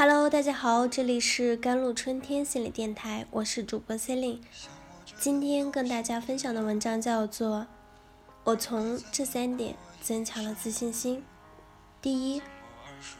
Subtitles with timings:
[0.00, 4.40] Hello，大家好，这里是甘露春天心理电台，我是主播 c e l i n e
[5.18, 7.56] 今天跟大家分享的文章叫做
[8.44, 11.18] 《我从这三点增强了自信心》。
[12.00, 12.40] 第一，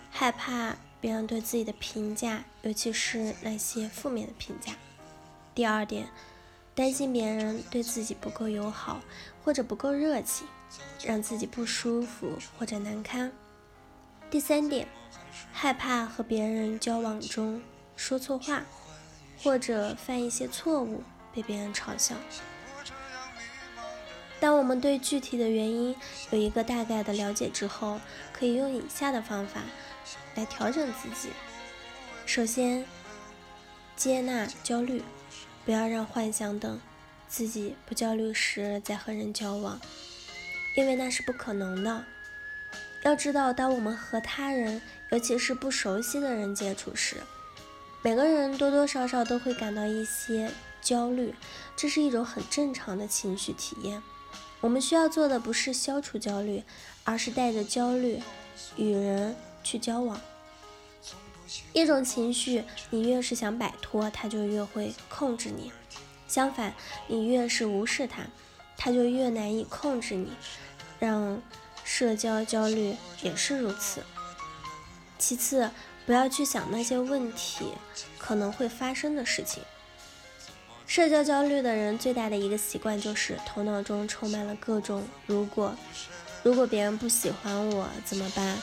[0.09, 4.73] 害怕别人对自己的评价，尤其是那些负面的评价。
[5.57, 6.07] 第二点，
[6.77, 9.01] 担心别人对自己不够友好
[9.45, 10.47] 或者不够热情，
[11.05, 13.33] 让自己不舒服或者难堪。
[14.31, 14.87] 第三点。
[15.53, 17.63] 害怕和别人交往中
[17.97, 18.65] 说错话，
[19.43, 21.03] 或者犯一些错误
[21.35, 22.15] 被别人嘲笑。
[24.41, 25.97] 当我们对具体的原因
[26.31, 28.01] 有一个大概的了解之后，
[28.33, 29.63] 可以用以下的方法
[30.37, 31.31] 来调整自己。
[32.25, 32.85] 首先，
[33.97, 35.03] 接纳焦虑，
[35.65, 36.81] 不要让幻想等
[37.27, 39.81] 自己不焦虑时再和人交往，
[40.77, 42.05] 因为那是不可能的。
[43.05, 47.17] 要知道，当我们和他人，尤其是不熟悉的人接触时，
[48.03, 50.51] 每个人多多少少都会感到一些
[50.83, 51.33] 焦虑，
[51.77, 54.03] 这是一种很正常的情绪体验。
[54.61, 56.65] 我们需要做的不是消除焦虑，
[57.05, 58.21] 而是带着焦虑
[58.77, 60.21] 与人去交往。
[61.73, 65.71] 一种情绪，你越是想摆脱，它就越会控制你；
[66.27, 66.75] 相反，
[67.07, 68.25] 你越是无视它，
[68.77, 70.33] 它就越难以控制你，
[70.99, 71.41] 让。
[71.99, 74.05] 社交焦虑也是如此。
[75.19, 75.69] 其次，
[76.07, 77.73] 不要去想那些问题
[78.17, 79.65] 可能会发生的事情。
[80.87, 85.75] 社交焦虑的人最大的一个习惯就是头脑中充满了各种“如果”，
[86.45, 88.57] 如果别人不喜欢我怎么办？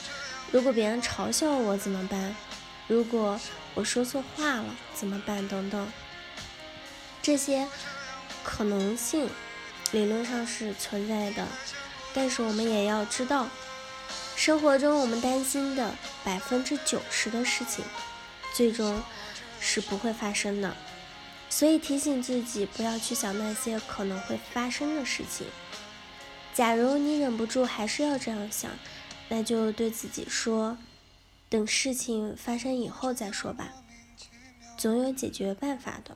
[0.50, 2.33] 如果别人嘲笑我怎么办？
[2.88, 3.38] 如果
[3.73, 5.45] 我说错话了怎么办？
[5.50, 5.91] 等等，
[7.22, 7.67] 这些
[8.45, 9.30] 可能性
[9.91, 11.45] 理论上是存在的。
[12.16, 13.50] 但是我们也要知道，
[14.38, 17.84] 生活中我们担心的百分之九十的事情，
[18.54, 19.04] 最终
[19.60, 20.74] 是不会发生的。
[21.50, 25.46] 所以提醒自己不要去想那些可能会发生的事情。
[26.54, 28.72] 假如你忍不住还是要这样想，
[29.28, 30.78] 那就对自己说：
[31.50, 33.74] 等事情发生以后再说吧，
[34.78, 36.16] 总有解决办法的。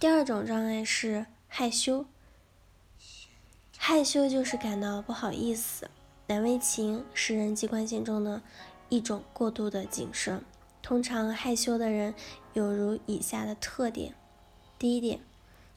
[0.00, 2.04] 第二种障碍是害羞。
[3.84, 5.90] 害羞就是感到不好意思、
[6.28, 8.40] 难为情，是人际关系中的
[8.88, 10.40] 一种过度的谨慎。
[10.80, 12.14] 通常害羞的人
[12.52, 14.14] 有如以下的特点：
[14.78, 15.18] 第一点，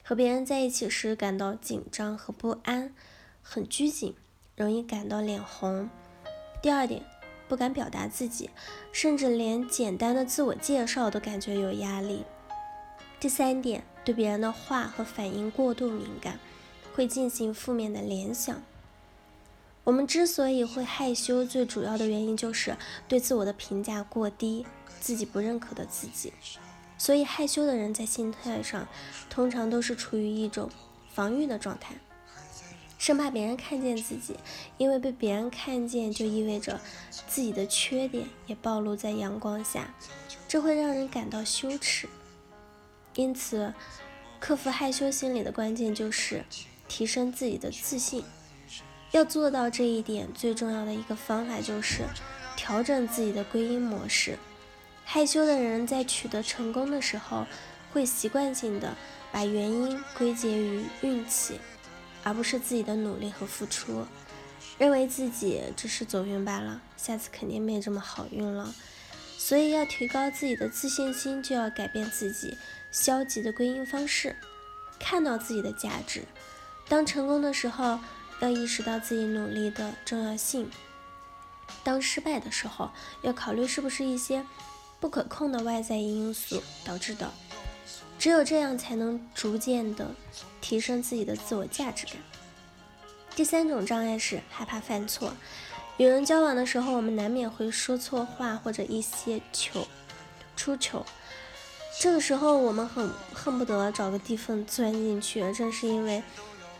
[0.04, 2.94] 和别人在一起时感到紧张和不安，
[3.42, 4.14] 很拘谨，
[4.54, 5.88] 容易感到脸红；
[6.62, 7.02] 第二点，
[7.48, 8.50] 不敢表达自己，
[8.92, 12.20] 甚至连简单的自我介绍都感觉有压力；
[13.18, 16.38] 第三点，对别人的话和反应过度敏感。
[16.96, 18.62] 会进行负面的联想。
[19.84, 22.74] 我们之所以会害羞，最主要的原因就是
[23.06, 24.64] 对自我的评价过低，
[24.98, 26.32] 自己不认可的自己。
[26.96, 28.88] 所以害羞的人在心态上
[29.28, 30.70] 通常都是处于一种
[31.12, 31.96] 防御的状态，
[32.96, 34.34] 生怕别人看见自己，
[34.78, 36.80] 因为被别人看见就意味着
[37.28, 39.94] 自己的缺点也暴露在阳光下，
[40.48, 42.08] 这会让人感到羞耻。
[43.14, 43.74] 因此，
[44.40, 46.42] 克服害羞心理的关键就是。
[46.88, 48.24] 提升自己的自信，
[49.12, 52.02] 要做到这一点，最重要的一个方法就是
[52.56, 54.38] 调整自己的归因模式。
[55.04, 57.46] 害羞的人在取得成功的时候，
[57.92, 58.94] 会习惯性的
[59.30, 61.60] 把原因归结于运气，
[62.24, 64.04] 而不是自己的努力和付出，
[64.78, 68.74] 认为自己只是走运罢了，下次肯定没这么好运了。
[69.38, 72.56] 所以要提高自己的自信心，就要改变自己
[72.90, 74.34] 消极的归因方式，
[74.98, 76.22] 看到自己的价值。
[76.88, 77.98] 当成功的时候，
[78.40, 80.66] 要意识到自己努力的重要性；
[81.82, 82.90] 当失败的时候，
[83.22, 84.46] 要考虑是不是一些
[85.00, 87.28] 不可控的外在因素导致的。
[88.20, 90.14] 只有这样，才能逐渐的
[90.60, 92.16] 提升自己的自我价值感。
[93.34, 95.32] 第三种障碍是害怕犯错。
[95.96, 99.88] 与人交往的时候，我们难免会说错话或者一些糗
[100.56, 101.04] 出糗，
[102.00, 105.40] 这个时候我们很恨不得找个地缝钻进去。
[105.52, 106.22] 正是因为。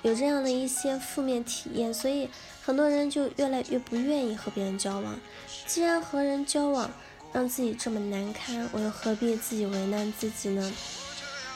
[0.07, 2.31] 有这样的一些负面体验，所以
[2.65, 5.19] 很多人就越来越不愿意和别人交往。
[5.67, 6.89] 既然和人交往
[7.33, 10.73] 让自己这么难堪，我又何必自己为难自己呢？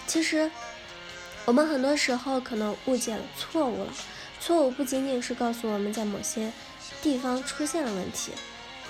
[0.08, 0.50] 其实，
[1.44, 3.92] 我们很多时候可能误解了错误了。
[4.40, 6.52] 错误不仅仅是告诉我们在某些
[7.00, 8.32] 地方出现了问题，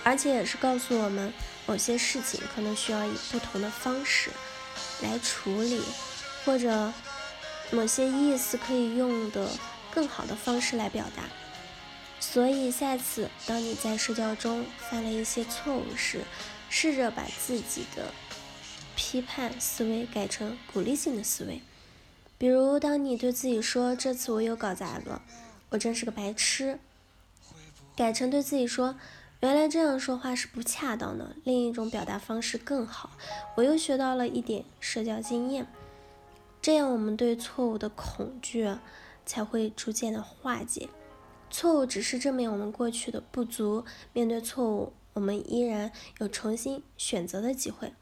[0.03, 1.31] 而且也是告诉我们
[1.67, 4.31] 某些事情可能需要以不同的方式
[5.03, 5.83] 来处理，
[6.47, 6.91] 或者。
[7.71, 9.49] 某些意思可以用的
[9.93, 11.25] 更好的方式来表达，
[12.19, 16.23] 所以下次当你在社交中犯了一些错误时，
[16.69, 18.13] 试着把自己的
[18.97, 21.63] 批判思维改成鼓励性的思维。
[22.37, 25.23] 比如，当你对自己说“这次我又搞砸了，
[25.71, 26.79] 我真是个白痴”，
[27.95, 28.97] 改成对自己说
[29.41, 33.11] “原来这样说话是不恰当的，另一种表达方式更好”，
[33.57, 35.67] 我又学到了一点社交经验。
[36.63, 38.69] 这样，我们对错误的恐惧
[39.25, 40.89] 才会逐渐的化解。
[41.51, 44.93] 错误只是证明我们过去的不足，面对错误。
[45.13, 47.93] 我们依然有重新选择的机会，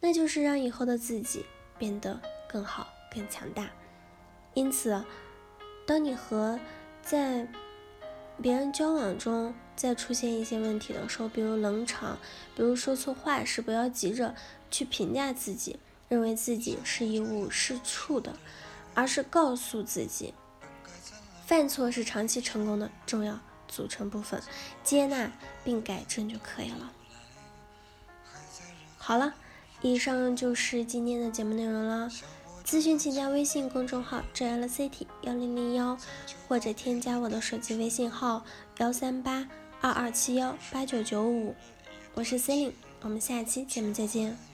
[0.00, 1.46] 那就是让以后的自己
[1.78, 3.70] 变得更好、更强大。
[4.54, 5.04] 因此，
[5.86, 6.58] 当你和
[7.02, 7.46] 在
[8.42, 12.18] 别人交往中再出现一些问题的时候，比如冷场，
[12.56, 14.34] 比如说错话时，不要急着
[14.72, 15.78] 去评价自己，
[16.10, 18.36] 认为自己是一无是处的，
[18.94, 20.34] 而是告诉自己，
[21.46, 23.38] 犯错是长期成功的重要。
[23.68, 24.42] 组成部分，
[24.82, 25.30] 接纳
[25.62, 26.90] 并改正就可以了。
[28.98, 29.34] 好了，
[29.80, 32.10] 以上就是今天的节目内容了。
[32.66, 35.96] 咨询请加微信公众号 JLCT 幺零零幺，
[36.48, 38.44] 或者添加我的手机微信号
[38.78, 39.48] 幺三八
[39.80, 41.54] 二二七幺八九九五。
[42.14, 44.49] 我是 c e l i n e 我们下期节目再见。